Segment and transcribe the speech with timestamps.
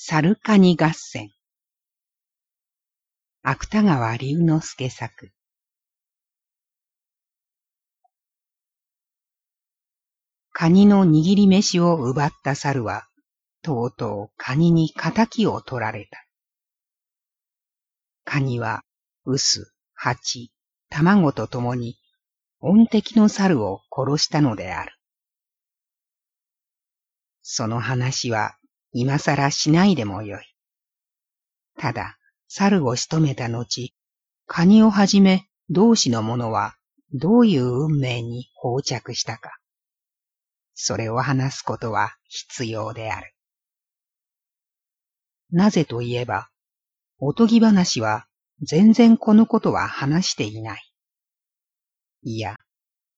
[0.00, 1.32] 猿カニ合戦
[3.42, 5.32] 芥川龍之介作
[10.52, 13.08] カニの握り飯を奪った猿は、
[13.60, 16.24] とうとうカニに仇を取られた。
[18.24, 18.84] カニは、
[19.24, 20.52] 臼、蜂、
[20.90, 21.98] 卵と共に、
[22.60, 24.92] 恩敵の猿を殺したのである。
[27.42, 28.57] その話は、
[29.00, 30.44] 今更しないでもよい。
[31.78, 33.94] ただ、猿を仕留めた後、
[34.46, 36.74] カニをはじめ同志の者は
[37.12, 39.56] どういう運命に放着したか。
[40.74, 43.32] それを話すことは必要である。
[45.52, 46.48] なぜといえば、
[47.20, 48.26] おとぎ話は
[48.62, 50.92] 全然このことは話していない。
[52.22, 52.56] いや、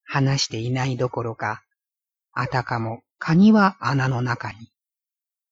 [0.03, 1.63] 話していないどころか、
[2.33, 4.70] あたかもカニは穴の中に、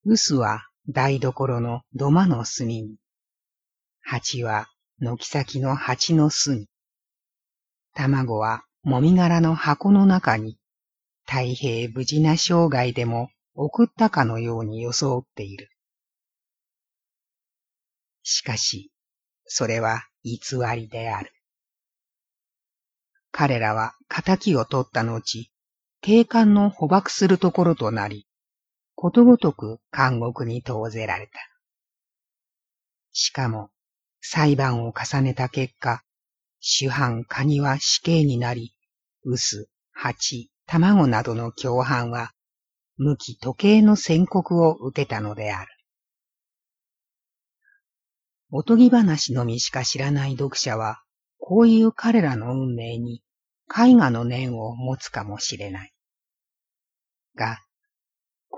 [0.05, 2.95] 臼は台所の土間の隅に、
[4.01, 4.67] 蜂は
[4.99, 6.67] 軒先の蜂の巣に、
[7.93, 10.57] 卵はもみ殻の箱の中に、
[11.25, 15.69] 太平無事な生涯でも送ったかのように装っている。
[18.23, 18.91] しかし、
[19.45, 20.39] それは偽
[20.75, 21.33] りである。
[23.31, 25.51] 彼らは仇を取った後、
[26.01, 28.28] 警官の捕獲するところとなり、
[29.01, 31.39] ことごとく監獄に投ぜられた。
[33.13, 33.69] しかも、
[34.19, 36.03] 裁判を重ねた結果、
[36.59, 38.75] 主犯カニは死刑になり、
[39.23, 42.33] 臼、蜂、卵などの共犯は、
[42.97, 45.71] 無期時計の宣告を受けたのである。
[48.51, 51.01] おとぎ話のみしか知らない読者は、
[51.37, 53.23] こういう彼らの運命に
[53.73, 55.93] 絵画の念を持つかもしれない。
[57.35, 57.59] が、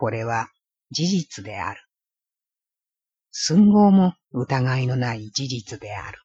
[0.01, 0.49] これは
[0.89, 1.79] 事実である。
[3.29, 6.17] 寸合も疑いのない事実である。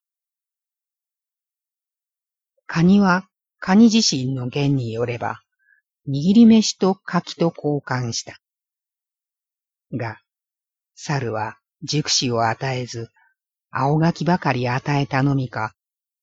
[2.64, 3.28] カニは
[3.58, 5.42] カニ自身の言によれば、
[6.08, 8.38] 握り飯と柿と交換した。
[9.92, 10.22] が、
[10.94, 13.10] 猿は熟子を与えず、
[13.70, 15.74] 青柿ばかり与えたのみか、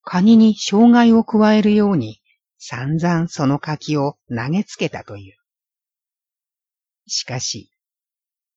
[0.01, 2.19] カニに障害を加えるように
[2.57, 5.42] 散々その柿を投げつけたという。
[7.07, 7.71] しかし、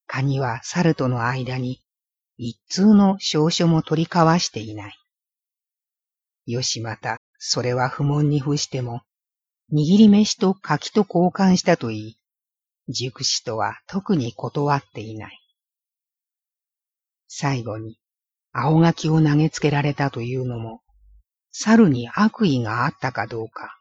[0.06, 1.82] カニは猿との間に
[2.38, 4.94] 一通の証書も取り交わしていない。
[6.46, 9.02] よしまた、それは不問に付しても、
[9.72, 12.18] 握り飯と柿と交換したといい、
[12.88, 15.40] 熟士とは特に断っていない。
[17.26, 17.98] 最後に、
[18.52, 20.82] 青柿を投げつけられたというのも、
[21.50, 23.80] 猿に悪意があったかどうか、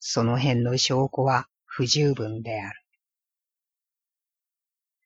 [0.00, 2.85] その辺の証拠は不十分である。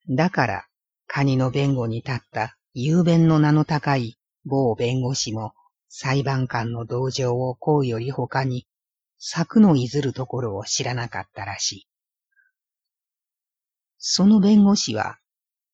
[0.09, 0.67] だから、
[1.07, 5.55] カニの弁護に立った雄弁の名の高い某弁護士も
[5.89, 8.67] 裁判官の同情をこうより他に
[9.19, 11.89] 策のいずるところを知らなかったらしい。
[13.99, 15.19] その弁護士は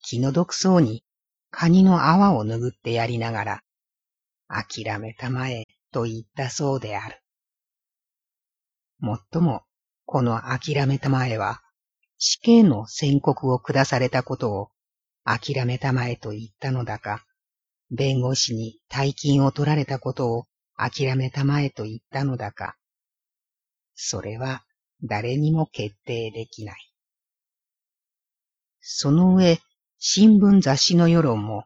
[0.02, 1.04] 気の毒そうに
[1.50, 3.62] カニの泡を拭ってやりながら、
[4.48, 7.20] 諦めたまえと言ったそうである。
[8.98, 9.62] もっとも、
[10.04, 11.62] この諦めたまえは、
[12.18, 14.70] 死刑の宣告を下されたことを
[15.24, 17.24] 諦めたまえと言ったのだか、
[17.90, 20.44] 弁護士に大金を取られたことを
[20.76, 22.76] 諦めたまえと言ったのだか、
[23.94, 24.64] それは
[25.02, 26.92] 誰にも決定できない。
[28.80, 29.58] その上、
[29.98, 31.64] 新聞雑誌の世論も、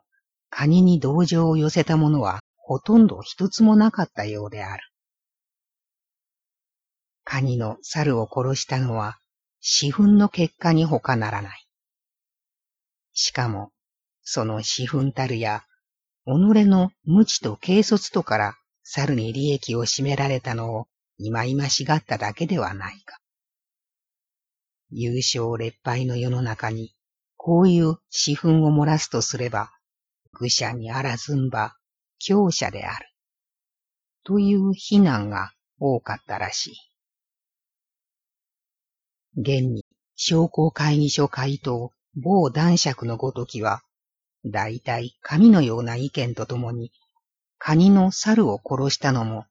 [0.48, 4.82] カニに同情を寄せたものはほとんど一つもなかったようである。
[7.24, 9.18] カニの猿を殺したのは、
[9.60, 11.66] 私憤の結果に他ならない。
[13.12, 13.72] しかも、
[14.22, 15.64] その私憤たるや、
[16.24, 16.30] 己
[16.64, 20.86] の無知と軽率とから猿に利益を占められたのを
[21.18, 23.18] 忌々しがっただけではないか。
[24.90, 26.94] 優勝劣敗の世の中に、
[27.36, 29.70] こういう私憤を漏らすとすれば、
[30.32, 31.76] 愚者にあらずんば、
[32.18, 33.06] 強者である。
[34.24, 36.89] という非難が多かったらしい。
[39.36, 39.84] 現に
[40.16, 43.82] 商工会議所回答某男爵のごときは、
[44.44, 46.92] 大体神のような意見とともに、
[47.58, 49.46] カニの猿を殺したのも、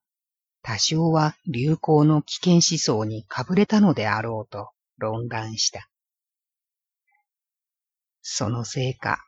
[0.61, 5.89] 多少は流行の危険思想にかぶれたのであろうと論断した。
[8.21, 9.25] そのせいか、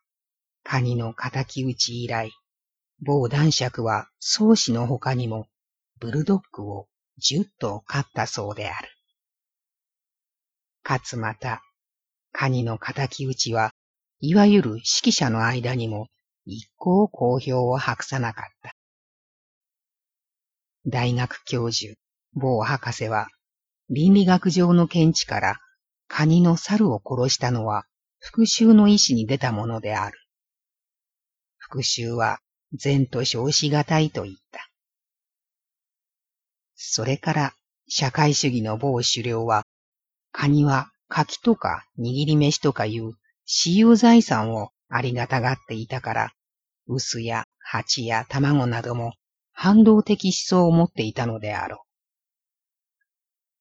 [0.63, 2.31] カニの仇討ち以来、
[2.99, 5.47] 某男爵は宗師の他にも、
[5.99, 6.87] ブルドッグを
[7.17, 8.89] 十頭飼ったそうである。
[10.83, 11.61] かつまた、
[12.31, 13.71] カニの仇討ちは、
[14.19, 16.07] いわゆる指揮者の間にも
[16.45, 18.75] 一向好評を博さなかった。
[20.87, 21.93] 大学教授、
[22.33, 23.27] 某博士は、
[23.89, 25.59] 倫理学上の見地から、
[26.07, 27.85] カニの猿を殺したのは
[28.19, 30.19] 復讐の意志に出たものである。
[31.57, 32.39] 復讐は
[32.73, 34.69] 善と称しがたいと言った。
[36.75, 37.53] それから
[37.87, 39.63] 社会主義の某狩猟は、
[40.31, 43.13] カニは柿とか握り飯とかいう
[43.45, 46.33] 私有財産をありがたがっていたから、
[46.87, 49.13] 薄や蜂や卵なども
[49.51, 51.79] 反動的思想を持っていたのであろう。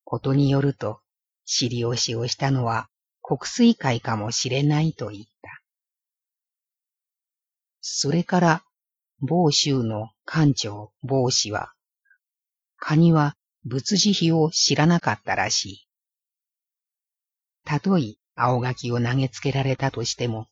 [0.05, 1.01] ことによると、
[1.45, 2.89] 尻押しをしたのは
[3.23, 5.63] 国水会かもしれないと言った。
[7.81, 8.65] それから、
[9.21, 11.73] 某州の館長某氏は、
[12.77, 15.90] カニは仏慈悲を知らなかったらしい。
[17.71, 20.49] たとえ青柿を投げつけられたとしても、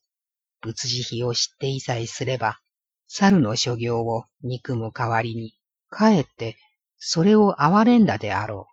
[0.60, 2.60] 仏慈悲を知っていさえすれば、
[3.08, 5.52] 猿の所業を憎む代わりに、
[5.90, 6.56] かえって
[6.96, 8.72] それを憐れんだであろう。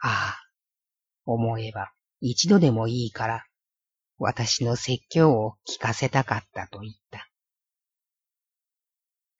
[0.00, 0.38] ああ、
[1.26, 1.92] 思えば
[2.22, 3.44] 一度でもいいから、
[4.16, 7.28] 私の説教を聞かせたかったと言った。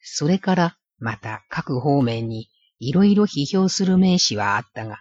[0.02, 5.00] それからまた各方面にいろいろ批評する名詞はあったが、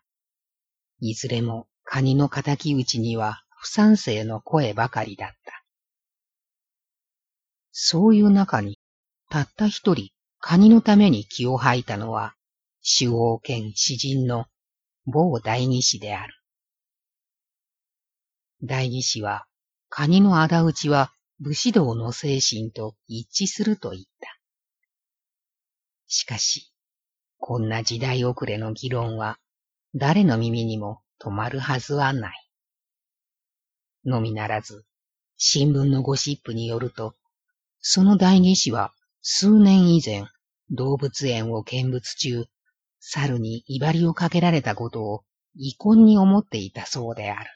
[1.02, 5.66] いずれもカニの仇討ちには不賛成の声ばかりだった。
[7.74, 8.80] そういう中に、
[9.30, 12.34] たった一人、カニのために気を吐いたのは、
[12.82, 14.46] 主王兼詩人の
[15.06, 16.34] 某大義士である。
[18.64, 19.46] 大義士は、
[19.90, 21.12] カニの仇討ちは
[21.42, 24.40] 武士道の精神と一致すると言った。
[26.08, 26.72] しかし、
[27.38, 29.40] こんな時代遅れの議論は、
[29.94, 32.50] 誰の耳にも止まるはずはない。
[34.06, 34.86] のみならず、
[35.38, 37.16] 新聞のゴシップによると、
[37.80, 38.92] その代議士は
[39.22, 40.26] 数年以前、
[40.72, 42.46] 動物園を見物中、
[43.00, 45.24] 猿に威張りをかけられたことを
[45.56, 47.50] 遺恨に思っていたそうである。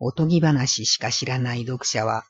[0.00, 2.24] おとぎ話しか知らない読者は、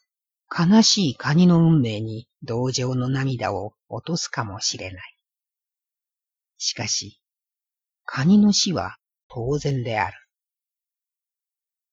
[0.50, 5.16] 悲しいカニの運命に同情の涙を落とすかもしれない。
[6.56, 7.20] しかし、
[8.10, 8.96] カニの死は
[9.28, 10.16] 当然である。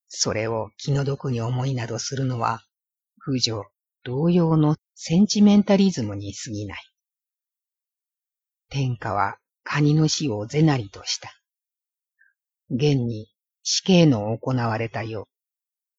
[0.07, 2.63] それを気の毒に思いなどするのは、
[3.19, 3.65] 不女
[4.03, 6.83] 同様のセンチメンタリズムに過ぎない。
[8.69, 11.33] 天下はカニの死を是なりとした。
[12.69, 13.27] 現に
[13.63, 15.27] 死刑の行われたよ、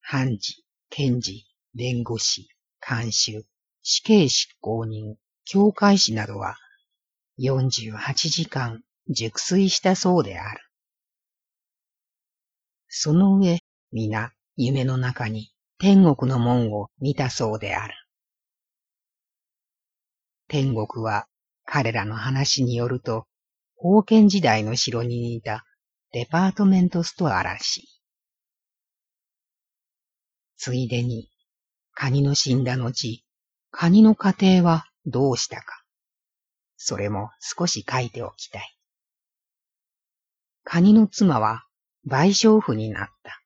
[0.00, 2.48] 判事、検事、弁護士、
[2.80, 3.44] 監修、
[3.82, 6.56] 死刑執行人、教会士などは
[7.38, 10.60] 48時間熟睡したそうである。
[12.88, 13.60] その上、
[13.92, 17.94] 皆、夢の中に天国の門を見たそうである。
[20.48, 21.26] 天国は、
[21.64, 23.26] 彼らの話によると、
[23.78, 25.64] 封建時代の城に似た
[26.12, 27.88] デパートメントストアらしい。
[30.56, 31.30] ついでに、
[31.92, 33.24] カニの死んだ後、
[33.70, 35.82] カニの家庭はどうしたか。
[36.76, 38.75] それも少し書いておきたい。
[40.68, 41.62] カニの妻は
[42.08, 43.40] 賠償婦になった。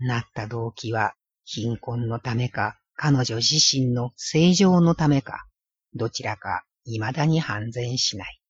[0.00, 1.14] なった動機は
[1.44, 5.46] 貧困のためか、彼女自身の正常のためか、
[5.94, 8.40] どちらか未だに判然しない。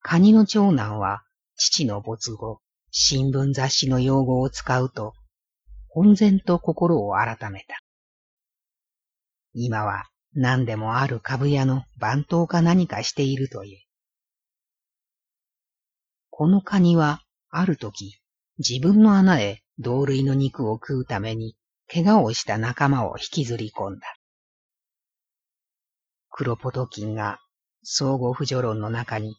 [0.00, 1.24] カニの長男は
[1.56, 5.12] 父の没後、新聞雑誌の用語を使うと、
[5.88, 7.78] 本然と心を改めた。
[9.52, 13.89] 今は何でもある株屋の番頭か何かしているという。
[16.40, 17.20] このカニは、
[17.50, 18.18] ある時、
[18.56, 21.54] 自分の穴へ同類の肉を食うために、
[21.86, 24.16] 怪我をした仲間を引きずり込んだ。
[26.30, 27.40] クロポトキンが
[27.82, 29.36] 相互不助論の中に、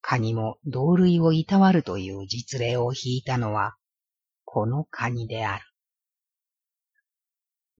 [0.00, 3.74] カニも同類をいたわるという実例を引いたのは、
[4.46, 5.64] このカニである。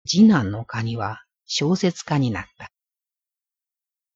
[0.06, 2.70] 次男のカニは小説家になった。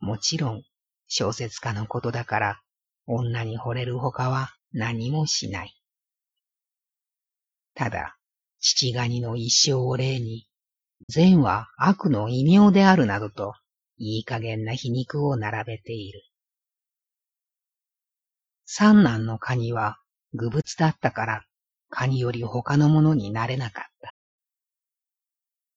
[0.01, 0.63] もちろん
[1.09, 2.64] 小説家のことだから
[3.07, 5.75] 女に惚れるほかは何もしない。
[7.75, 8.17] ただ、
[8.61, 10.47] 父ガニの一生を例に、
[11.09, 13.55] 善は悪の異名であるなどと、
[13.99, 16.23] いい加減な皮肉を並べている。
[18.65, 19.99] 三男のカニは
[20.33, 21.45] 愚物だったから、
[21.91, 24.15] カニより他のものになれなかった。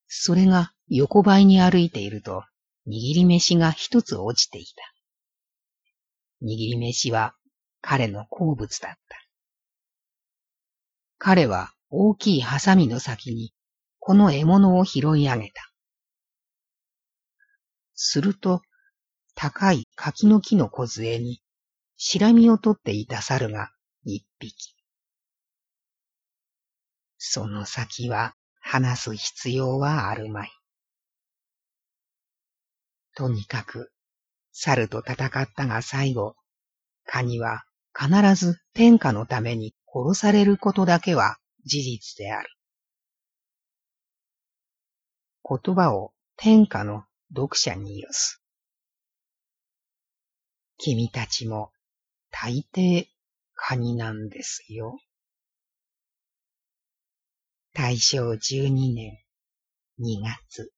[0.07, 2.43] それが横ばいに歩いていると、
[2.87, 4.96] 握り飯が一つ落ちていた。
[6.41, 7.35] 握り飯は
[7.81, 9.17] 彼の好物だった。
[11.17, 13.53] 彼は大きいハサミの先に
[13.99, 15.71] この獲物を拾い上げた。
[17.93, 18.61] すると、
[19.35, 21.41] 高い柿の木の梢に、
[21.97, 23.71] しらみを取っていた猿が
[24.05, 24.75] 一匹。
[27.17, 30.51] その先は話す必要はあるまい。
[33.15, 33.91] とにかく、
[34.59, 36.35] 猿と戦ったが最後、
[37.05, 42.49] カニは必ず天下のために殺されることだけは事実である。
[45.47, 48.41] 言葉を天下の読者に許す。
[50.77, 51.71] 君たちも
[52.31, 53.05] 大抵
[53.53, 54.99] カニなんですよ。
[57.73, 59.19] 大正十二年
[59.99, 60.71] 二月